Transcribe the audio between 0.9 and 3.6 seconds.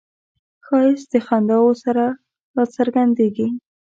د خنداوو سره راڅرګندیږي